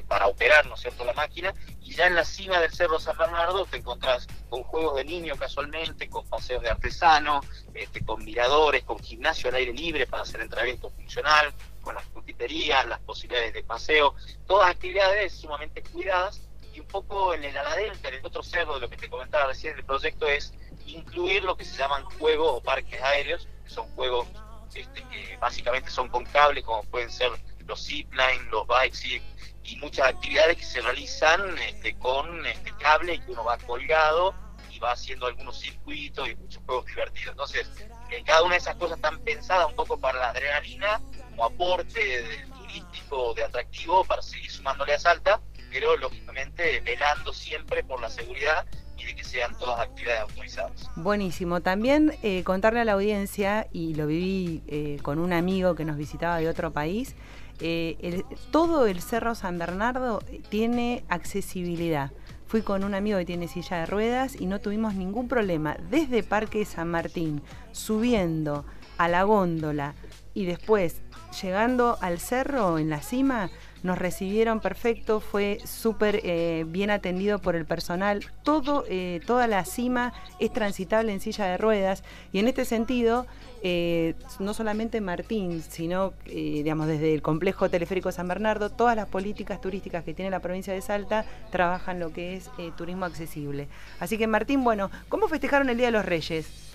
para 0.08 0.28
operar, 0.28 0.66
¿no 0.68 0.76
es 0.76 0.82
cierto?, 0.82 1.04
la 1.04 1.14
máquina, 1.14 1.54
y 1.82 1.94
ya 1.94 2.08
en 2.08 2.16
la 2.16 2.24
cima 2.24 2.60
del 2.60 2.72
Cerro 2.72 3.00
San 3.00 3.18
Bernardo 3.18 3.66
te 3.66 3.78
encontrás 3.78 4.28
con 4.50 4.64
juegos 4.64 4.96
de 4.96 5.04
niños 5.04 5.38
casualmente, 5.38 6.10
con 6.10 6.26
paseos 6.28 6.64
de 6.64 6.70
artesano, 6.70 7.42
este, 7.74 8.04
con 8.06 8.24
miradores, 8.24 8.84
con 8.84 8.98
gimnasio 9.00 9.50
al 9.50 9.56
aire 9.56 9.74
libre 9.74 10.08
para 10.08 10.24
hacer 10.24 10.40
entrenamiento 10.40 10.90
funcional, 10.90 11.54
con 11.82 11.96
las 11.96 12.06
frutiterías, 12.06 12.88
las 12.88 13.02
posibilidades 13.02 13.54
de 13.54 13.64
paseo, 13.64 14.16
todas 14.48 14.72
actividades 14.72 15.34
sumamente 15.34 15.84
cuidadas, 15.84 16.40
y 16.74 16.80
un 16.80 16.88
poco 16.88 17.34
en 17.34 17.44
el 17.44 17.56
aladelta, 17.56 18.10
en 18.10 18.16
el 18.16 18.26
otro 18.26 18.44
cerro 18.44 18.76
de 18.76 18.82
lo 18.82 18.90
que 18.90 18.98
te 18.98 19.10
comentaba 19.10 19.48
recién, 19.48 19.78
el 19.78 19.86
proyecto 19.86 20.28
es 20.28 20.54
incluir 20.86 21.44
lo 21.44 21.56
que 21.56 21.66
se 21.66 21.78
llaman 21.78 22.04
juegos 22.04 22.58
o 22.58 22.64
parques 22.64 23.02
aéreos, 23.02 23.48
que 23.64 23.70
son 23.70 23.88
juegos 23.96 24.28
este, 24.74 25.04
que 25.04 25.38
básicamente 25.38 25.90
son 25.90 26.10
con 26.10 26.26
cable, 26.26 26.64
como 26.64 26.84
pueden 26.86 27.12
ser 27.12 27.32
los 27.66 27.86
zipline, 27.86 28.50
los 28.50 28.68
bikes 28.68 29.22
y 29.64 29.76
muchas 29.78 30.08
actividades 30.08 30.58
que 30.58 30.66
se 30.66 30.82
realizan 30.82 31.58
este, 31.60 31.98
con 31.98 32.46
este 32.46 32.72
cable 32.78 33.16
y 33.16 33.20
que 33.20 33.32
uno 33.32 33.46
va 33.46 33.58
colgado 33.60 34.34
y 34.70 34.80
va 34.80 34.92
haciendo 34.92 35.28
algunos 35.28 35.60
circuitos 35.60 36.28
y 36.28 36.36
muchos 36.36 36.62
juegos 36.66 36.86
divertidos. 36.88 37.32
Entonces, 37.32 37.70
cada 38.26 38.44
una 38.44 38.56
de 38.56 38.60
esas 38.60 38.76
cosas 38.76 38.98
están 38.98 39.20
pensadas 39.20 39.68
un 39.68 39.76
poco 39.76 40.00
para 40.00 40.20
la 40.20 40.30
adrenalina 40.30 41.02
como 41.30 41.46
aporte 41.46 42.46
turístico, 42.58 43.34
de 43.34 43.44
atractivo 43.44 44.04
para 44.04 44.22
seguir 44.22 44.52
sumándole 44.52 44.94
a 44.94 45.00
Salta, 45.00 45.42
pero 45.74 45.98
lógicamente 45.98 46.82
velando 46.82 47.34
siempre 47.34 47.84
por 47.84 48.00
la 48.00 48.10
seguridad 48.10 48.66
y 48.98 49.06
de 49.06 49.16
que 49.16 49.24
sean 49.24 49.58
todas 49.58 49.80
actividades 49.80 50.22
autorizadas. 50.22 50.90
Buenísimo. 50.96 51.62
También 51.62 52.14
eh, 52.22 52.44
contarle 52.44 52.80
a 52.80 52.86
la 52.86 52.94
audiencia, 52.94 53.68
y 53.74 53.96
lo 53.96 54.06
viví 54.06 54.62
eh, 54.68 55.00
con 55.02 55.18
un 55.18 55.34
amigo 55.34 55.74
que 55.74 55.84
nos 55.84 55.98
visitaba 55.98 56.38
de 56.38 56.48
otro 56.48 56.72
país, 56.72 57.16
eh, 57.60 58.24
todo 58.52 58.86
el 58.86 59.02
Cerro 59.02 59.36
San 59.36 59.58
Bernardo 59.58 60.24
tiene 60.50 61.04
accesibilidad. 61.10 62.12
Fui 62.46 62.62
con 62.62 62.84
un 62.84 62.94
amigo 62.94 63.18
que 63.18 63.26
tiene 63.26 63.48
silla 63.48 63.78
de 63.80 63.86
ruedas 63.88 64.40
y 64.40 64.46
no 64.46 64.62
tuvimos 64.62 64.94
ningún 64.94 65.28
problema. 65.28 65.76
Desde 65.90 66.22
Parque 66.22 66.64
San 66.66 66.90
Martín, 66.90 67.42
subiendo 67.72 68.64
a 69.00 69.08
la 69.08 69.24
góndola 69.24 69.96
y 70.36 70.46
después 70.46 71.02
llegando 71.42 71.98
al 72.00 72.20
cerro 72.20 72.78
en 72.78 72.92
la 72.92 73.02
cima, 73.02 73.50
nos 73.84 73.98
recibieron 73.98 74.62
perfecto, 74.62 75.20
fue 75.20 75.60
súper 75.66 76.22
eh, 76.24 76.64
bien 76.68 76.90
atendido 76.90 77.40
por 77.40 77.56
el 77.56 77.66
personal. 77.66 78.26
Todo, 78.44 78.86
eh, 78.88 79.20
toda 79.28 79.46
la 79.48 79.66
cima 79.66 80.14
es 80.40 80.52
transitable 80.52 81.12
en 81.12 81.20
silla 81.20 81.46
de 81.46 81.58
ruedas 81.58 82.04
y 82.32 82.40
en 82.40 82.48
este 82.48 82.64
sentido, 82.64 83.28
eh, 83.62 84.16
no 84.40 84.54
solamente 84.54 85.02
Martín, 85.02 85.62
sino 85.62 86.14
digamos 86.26 86.88
desde 86.88 87.14
el 87.14 87.22
complejo 87.22 87.70
teleférico 87.70 88.12
San 88.12 88.28
Bernardo, 88.28 88.70
todas 88.70 88.96
las 88.96 89.08
políticas 89.08 89.60
turísticas 89.60 90.04
que 90.04 90.14
tiene 90.14 90.32
la 90.32 90.40
provincia 90.40 90.74
de 90.74 90.82
Salta 90.82 91.26
trabajan 91.52 92.00
lo 92.00 92.14
que 92.14 92.36
es 92.36 92.50
turismo 92.78 93.06
accesible. 93.06 93.68
Así 94.00 94.18
que 94.18 94.28
Martín, 94.28 94.64
bueno, 94.64 94.90
¿cómo 95.10 95.28
festejaron 95.28 95.70
el 95.70 95.78
Día 95.78 95.88
de 95.88 95.92
los 95.92 96.06
Reyes? 96.06 96.74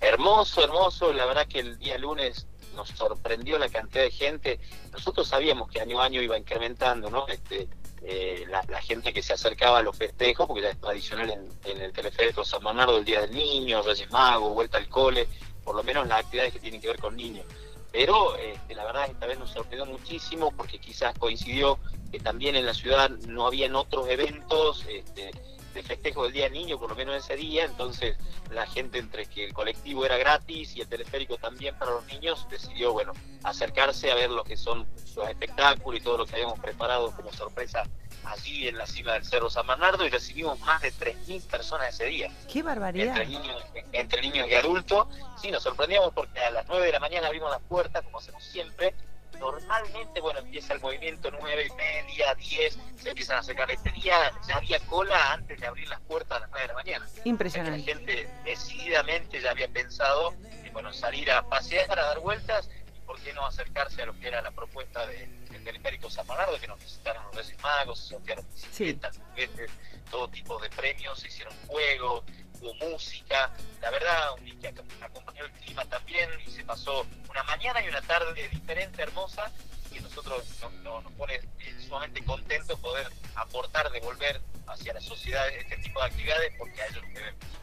Hermoso, 0.00 0.62
hermoso. 0.62 1.12
La 1.12 1.24
verdad 1.24 1.46
que 1.48 1.60
el 1.60 1.78
día 1.78 1.96
lunes 1.96 2.46
nos 2.74 2.88
sorprendió 2.90 3.58
la 3.58 3.68
cantidad 3.68 4.04
de 4.04 4.10
gente. 4.10 4.60
Nosotros 4.92 5.28
sabíamos 5.28 5.70
que 5.70 5.80
año 5.80 6.00
a 6.00 6.04
año 6.04 6.20
iba 6.20 6.38
incrementando, 6.38 7.10
¿no? 7.10 7.26
Este, 7.28 7.68
eh, 8.02 8.44
la, 8.48 8.82
gente 8.82 9.14
que 9.14 9.22
se 9.22 9.32
acercaba 9.32 9.78
a 9.78 9.82
los 9.82 9.96
festejos, 9.96 10.46
porque 10.46 10.62
ya 10.62 10.70
es 10.70 10.78
tradicional 10.78 11.30
en, 11.30 11.80
el 11.80 11.92
teleférico 11.92 12.44
San 12.44 12.62
Bernardo 12.62 12.98
el 12.98 13.04
Día 13.04 13.22
del 13.22 13.30
Niño, 13.30 13.80
Reyes 13.82 14.10
Magos, 14.10 14.52
vuelta 14.52 14.76
al 14.76 14.88
cole, 14.88 15.26
por 15.64 15.74
lo 15.74 15.82
menos 15.82 16.06
las 16.06 16.20
actividades 16.20 16.52
que 16.52 16.60
tienen 16.60 16.82
que 16.82 16.88
ver 16.88 16.98
con 16.98 17.16
niños. 17.16 17.46
Pero 17.90 18.36
este, 18.36 18.74
la 18.74 18.84
verdad 18.84 19.06
esta 19.08 19.26
vez 19.26 19.38
nos 19.38 19.50
sorprendió 19.50 19.86
muchísimo 19.86 20.52
porque 20.54 20.78
quizás 20.78 21.16
coincidió 21.18 21.78
que 22.12 22.20
también 22.20 22.56
en 22.56 22.66
la 22.66 22.74
ciudad 22.74 23.08
no 23.08 23.46
habían 23.46 23.74
otros 23.74 24.06
eventos 24.08 24.84
este, 24.88 25.30
de 25.74 25.82
festejo 25.82 26.24
del 26.24 26.32
Día 26.32 26.44
del 26.44 26.54
Niño, 26.54 26.78
por 26.78 26.90
lo 26.90 26.96
menos 26.96 27.16
ese 27.16 27.36
día, 27.36 27.64
entonces 27.64 28.16
la 28.50 28.66
gente 28.66 28.98
entre 28.98 29.26
que 29.26 29.44
el 29.44 29.52
colectivo 29.52 30.06
era 30.06 30.16
gratis 30.16 30.76
y 30.76 30.80
el 30.80 30.88
teleférico 30.88 31.36
también 31.36 31.76
para 31.76 31.90
los 31.90 32.06
niños, 32.06 32.46
decidió, 32.48 32.92
bueno, 32.92 33.12
acercarse 33.42 34.10
a 34.10 34.14
ver 34.14 34.30
lo 34.30 34.44
que 34.44 34.56
son 34.56 34.86
los 35.16 35.28
espectáculos 35.28 36.00
y 36.00 36.02
todo 36.02 36.18
lo 36.18 36.26
que 36.26 36.34
habíamos 36.36 36.58
preparado 36.60 37.10
como 37.10 37.32
sorpresa 37.32 37.82
allí 38.24 38.68
en 38.68 38.78
la 38.78 38.86
cima 38.86 39.12
del 39.12 39.24
Cerro 39.24 39.50
San 39.50 39.66
Bernardo 39.66 40.06
y 40.06 40.08
recibimos 40.08 40.58
más 40.60 40.80
de 40.80 40.92
3.000 40.92 41.42
personas 41.42 41.88
ese 41.94 42.06
día. 42.06 42.30
¡Qué 42.50 42.62
barbaridad! 42.62 43.08
Entre 43.20 43.26
niños, 43.26 43.62
entre 43.92 44.22
niños 44.22 44.48
y 44.48 44.54
adultos. 44.54 45.08
Sí, 45.40 45.50
nos 45.50 45.62
sorprendíamos 45.62 46.12
porque 46.14 46.40
a 46.40 46.50
las 46.50 46.66
9 46.66 46.86
de 46.86 46.92
la 46.92 47.00
mañana 47.00 47.26
abrimos 47.26 47.50
las 47.50 47.60
puertas, 47.62 48.02
como 48.02 48.18
hacemos 48.18 48.42
siempre, 48.42 48.94
normalmente, 49.38 50.20
bueno, 50.20 50.40
empieza 50.40 50.74
el 50.74 50.80
movimiento 50.80 51.30
nueve 51.30 51.66
y 51.66 51.74
media, 51.74 52.34
10, 52.34 52.78
se 52.96 53.08
empiezan 53.08 53.38
a 53.38 53.42
sacar. 53.42 53.70
Este 53.70 53.90
día 53.90 54.32
ya 54.46 54.56
había 54.56 54.78
cola 54.80 55.32
antes 55.32 55.60
de 55.60 55.66
abrir 55.66 55.88
las 55.88 56.00
puertas 56.00 56.38
a 56.38 56.40
las 56.40 56.50
9 56.50 56.62
de 56.62 56.68
la 56.68 56.74
mañana. 56.74 57.08
Impresionante. 57.24 57.78
La 57.78 57.84
gente 57.84 58.28
decididamente 58.44 59.40
ya 59.40 59.50
había 59.50 59.68
pensado 59.68 60.34
en, 60.42 60.72
bueno, 60.72 60.92
salir 60.92 61.30
a 61.30 61.42
pasear, 61.48 61.98
a 61.98 62.02
dar 62.02 62.20
vueltas, 62.20 62.68
y 62.96 63.00
por 63.00 63.20
qué 63.20 63.32
no 63.32 63.46
acercarse 63.46 64.02
a 64.02 64.06
lo 64.06 64.18
que 64.18 64.28
era 64.28 64.42
la 64.42 64.50
propuesta 64.50 65.06
de, 65.06 65.26
del 65.50 65.64
Teleférico 65.64 66.10
San 66.10 66.26
Bernardo, 66.26 66.58
que 66.58 66.66
nos 66.66 66.78
visitaron 66.80 67.24
los 67.24 67.36
Reyes 67.36 67.62
Magos, 67.62 67.98
se 67.98 68.08
sortearon 68.14 68.46
bicicletas, 68.52 69.20
todo 70.10 70.28
tipo 70.28 70.60
de 70.60 70.70
premios, 70.70 71.18
se 71.18 71.28
hicieron 71.28 71.54
juegos, 71.66 72.24
hubo 72.64 72.90
música, 72.90 73.50
la 73.80 73.90
verdad, 73.90 74.30
que 74.60 74.68
acompañó 75.04 75.44
el 75.44 75.52
clima 75.52 75.84
también 75.84 76.28
y 76.46 76.50
se 76.50 76.64
pasó 76.64 77.06
una 77.28 77.42
mañana 77.44 77.84
y 77.84 77.88
una 77.88 78.00
tarde 78.02 78.48
diferente, 78.48 79.02
hermosa, 79.02 79.50
y 79.92 80.00
nosotros 80.00 80.44
nos, 80.82 81.04
pone 81.12 81.34
eh, 81.34 81.76
sumamente 81.80 82.24
contentos 82.24 82.78
poder 82.80 83.06
aportar, 83.36 83.90
devolver 83.92 84.40
hacia 84.66 84.94
la 84.94 85.00
sociedad 85.00 85.48
este 85.48 85.76
tipo 85.78 86.00
de 86.00 86.06
actividades 86.06 86.52
porque 86.58 86.80
a 86.80 86.86
ellos 86.86 87.02
lo 87.02 87.14
que 87.14 87.54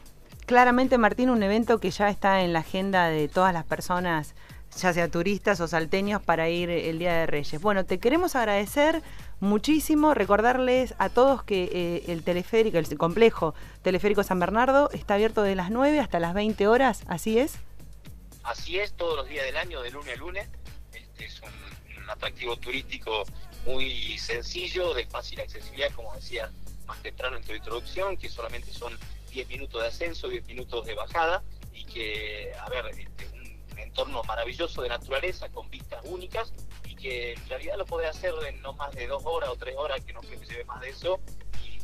Claramente, 0.46 0.98
Martín, 0.98 1.30
un 1.30 1.42
evento 1.42 1.78
que 1.78 1.90
ya 1.90 2.08
está 2.08 2.42
en 2.42 2.52
la 2.52 2.60
agenda 2.60 3.08
de 3.08 3.28
todas 3.28 3.52
las 3.54 3.64
personas 3.64 4.34
ya 4.76 4.92
sea 4.92 5.08
turistas 5.08 5.60
o 5.60 5.68
salteños, 5.68 6.22
para 6.22 6.48
ir 6.48 6.70
el 6.70 6.98
Día 6.98 7.14
de 7.14 7.26
Reyes. 7.26 7.60
Bueno, 7.60 7.84
te 7.84 7.98
queremos 7.98 8.34
agradecer 8.36 9.02
muchísimo, 9.40 10.14
recordarles 10.14 10.94
a 10.98 11.08
todos 11.08 11.42
que 11.42 11.68
eh, 11.72 12.04
el 12.12 12.22
teleférico, 12.22 12.78
el 12.78 12.98
complejo 12.98 13.54
teleférico 13.82 14.22
San 14.22 14.38
Bernardo 14.38 14.88
está 14.92 15.14
abierto 15.14 15.42
de 15.42 15.54
las 15.56 15.70
9 15.70 15.98
hasta 16.00 16.20
las 16.20 16.32
20 16.32 16.66
horas, 16.68 17.02
¿así 17.08 17.38
es? 17.38 17.58
Así 18.44 18.78
es, 18.78 18.92
todos 18.94 19.16
los 19.16 19.28
días 19.28 19.44
del 19.44 19.56
año, 19.56 19.82
de 19.82 19.90
lunes 19.90 20.16
a 20.16 20.18
lunes. 20.18 20.48
Este 20.92 21.26
es 21.26 21.40
un, 21.42 22.10
atractivo 22.10 22.56
turístico 22.56 23.24
muy 23.64 24.18
sencillo, 24.18 24.92
de 24.92 25.06
fácil 25.06 25.40
accesibilidad, 25.40 25.90
como 25.92 26.12
decía 26.14 26.50
más 26.86 27.00
temprano 27.00 27.36
en 27.36 27.44
tu 27.44 27.52
introducción, 27.52 28.16
que 28.16 28.28
solamente 28.28 28.72
son 28.72 28.98
10 29.30 29.48
minutos 29.48 29.82
de 29.82 29.88
ascenso, 29.88 30.28
10 30.28 30.46
minutos 30.46 30.84
de 30.84 30.94
bajada, 30.94 31.42
y 31.72 31.84
que, 31.84 32.52
a 32.60 32.68
ver, 32.68 32.86
este, 32.86 33.31
entorno 33.82 34.22
maravilloso 34.24 34.82
de 34.82 34.88
naturaleza 34.88 35.48
con 35.50 35.68
vistas 35.70 36.00
únicas 36.04 36.52
y 36.86 36.94
que 36.94 37.32
en 37.32 37.48
realidad 37.48 37.76
lo 37.76 37.86
podés 37.86 38.10
hacer 38.10 38.32
en 38.48 38.60
no 38.62 38.72
más 38.74 38.94
de 38.94 39.06
dos 39.06 39.22
horas 39.24 39.50
o 39.50 39.56
tres 39.56 39.76
horas, 39.76 40.04
que 40.04 40.12
no 40.12 40.20
creo 40.20 40.40
que 40.40 40.46
lleve 40.46 40.64
más 40.64 40.80
de 40.80 40.90
eso, 40.90 41.20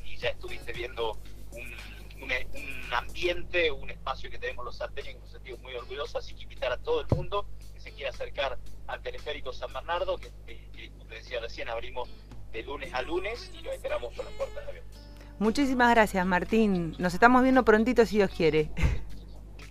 y, 0.05 0.17
ya 0.17 0.31
estuviste 0.31 0.73
viendo 0.73 1.17
un, 1.53 2.93
ambiente, 2.93 3.71
un 3.71 3.89
espacio 3.89 4.29
que 4.31 4.39
tenemos 4.39 4.65
los 4.65 4.77
salteños 4.77 5.15
que 5.15 5.21
nos 5.21 5.31
sentimos 5.31 5.61
muy 5.61 5.75
orgullosos, 5.75 6.17
así 6.17 6.35
que 6.35 6.43
invitar 6.43 6.73
a 6.73 6.79
todo 6.79 7.03
el 7.03 7.07
mundo 7.15 7.47
que 7.73 7.81
se 7.81 7.93
quiera 7.93 8.11
acercar 8.11 8.59
al 8.89 9.01
teleférico 9.01 9.53
San 9.53 9.73
Bernardo, 9.73 10.19
que, 10.19 10.31
como 10.91 11.05
te 11.05 11.15
decía 11.15 11.39
recién, 11.39 11.69
abrimos 11.69 12.09
de 12.53 12.63
lunes 12.63 12.93
a 12.95 13.03
lunes 13.03 13.53
y 13.55 13.63
lo 13.63 13.71
esperamos 13.71 14.13
con 14.15 14.25
las 14.25 14.35
puertas 14.35 14.67
abiertas. 14.67 15.09
Muchísimas 15.39 15.91
gracias, 15.91 16.27
Martín. 16.27 16.97
Nos 16.99 17.15
estamos 17.15 17.43
viendo 17.45 17.65
prontito 17.65 18.05
si 18.05 18.17
Dios 18.17 18.31
quiere. 18.31 18.73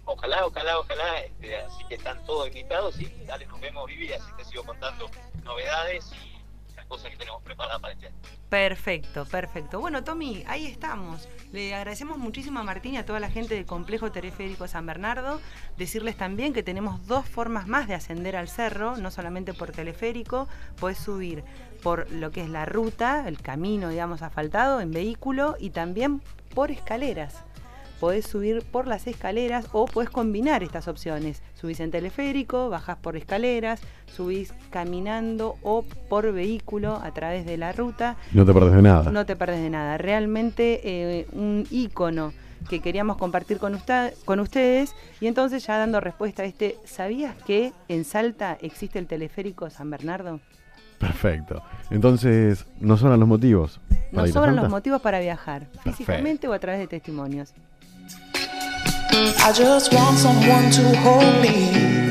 ojalá, 0.08 0.46
ojalá, 0.46 0.80
ojalá, 0.80 1.20
este, 1.20 1.58
así 1.58 1.84
que 1.88 1.96
están 1.96 2.26
todos 2.26 2.48
invitados 2.48 3.00
y 3.00 3.06
dale, 3.26 3.46
nos 3.46 3.60
vemos 3.62 3.86
vivir, 3.88 4.14
así 4.16 4.32
te 4.38 4.46
sigo 4.46 4.64
contando 4.64 5.10
novedades 5.44 6.12
y 6.14 6.76
las 6.76 6.86
cosas 6.86 7.12
que 7.12 7.18
tenemos 7.18 7.44
preparadas 7.44 7.82
para 7.82 7.94
este 7.94 8.08
año. 8.08 8.16
Perfecto, 8.50 9.26
perfecto. 9.26 9.80
Bueno, 9.80 10.04
Tommy, 10.04 10.44
ahí 10.48 10.66
estamos. 10.66 11.28
Le 11.52 11.76
agradecemos 11.76 12.18
muchísimo 12.18 12.60
a 12.60 12.64
Martín 12.64 12.94
y 12.94 12.98
a 12.98 13.06
toda 13.06 13.20
la 13.20 13.30
gente 13.30 13.56
del 13.56 13.66
Complejo 13.66 14.12
Teleférico 14.12 14.68
San 14.68 14.86
Bernardo. 14.86 15.42
Decirles 15.78 16.16
también 16.16 16.54
que 16.54 16.64
tenemos 16.64 17.06
dos 17.08 17.28
formas 17.28 17.68
más 17.68 17.88
de 17.88 17.96
ascender 17.96 18.38
al 18.38 18.48
cerro, 18.48 18.96
no 18.96 19.12
solamente 19.12 19.54
por 19.54 19.72
teleférico, 19.72 20.48
puedes 20.80 20.98
subir 20.98 21.44
por 21.84 22.10
lo 22.12 22.32
que 22.32 22.42
es 22.42 22.50
la 22.50 22.66
ruta, 22.66 23.28
el 23.28 23.42
camino, 23.42 23.90
digamos, 23.90 24.22
asfaltado 24.22 24.80
en 24.80 24.92
vehículo 24.92 25.58
y 25.60 25.72
también 25.72 26.22
por 26.54 26.72
escaleras 26.72 27.44
podés 28.00 28.26
subir 28.26 28.64
por 28.64 28.88
las 28.88 29.08
escaleras 29.08 29.68
o 29.72 29.86
podés 29.86 30.10
combinar 30.10 30.64
estas 30.64 30.88
opciones. 30.88 31.42
Subís 31.54 31.80
en 31.80 31.92
teleférico, 31.92 32.70
bajás 32.70 32.98
por 32.98 33.18
escaleras, 33.18 33.82
subís 34.16 34.54
caminando 34.70 35.56
o 35.62 35.84
por 36.10 36.32
vehículo 36.32 37.00
a 37.04 37.12
través 37.12 37.46
de 37.46 37.58
la 37.58 37.72
ruta. 37.72 38.18
No 38.32 38.46
te 38.46 38.54
perdés 38.54 38.74
de 38.76 38.82
nada. 38.82 39.12
No 39.12 39.26
te 39.26 39.36
perdés 39.36 39.62
de 39.62 39.70
nada. 39.70 39.98
Realmente 39.98 40.82
eh, 40.84 41.28
un 41.34 41.66
ícono 41.72 42.34
que 42.70 42.82
queríamos 42.82 43.18
compartir 43.18 43.58
con, 43.58 43.80
con 44.26 44.40
ustedes. 44.40 44.96
Y 45.20 45.28
entonces 45.28 45.66
ya 45.66 45.78
dando 45.78 46.00
respuesta 46.00 46.44
a 46.44 46.46
este, 46.46 46.78
¿sabías 46.86 47.36
que 47.44 47.74
en 47.88 48.04
Salta 48.04 48.58
existe 48.62 49.00
el 49.00 49.08
teleférico 49.08 49.70
San 49.70 49.90
Bernardo? 49.90 50.40
Perfecto. 50.98 51.62
Entonces, 51.92 52.66
¿no 52.80 52.98
sobran 52.98 53.20
los 53.20 53.30
motivos? 53.30 53.80
No 54.12 54.26
sobran 54.28 54.56
los 54.56 54.70
motivos 54.70 55.02
para 55.02 55.20
viajar, 55.20 55.68
físicamente 55.84 56.48
o 56.48 56.54
a 56.54 56.60
través 56.60 56.80
de 56.80 56.88
testimonios. 56.88 57.54
I 59.10 59.54
just 59.54 59.94
want 59.94 60.18
someone 60.18 60.70
to 60.72 60.98
hold 61.00 61.42
me. 61.42 62.07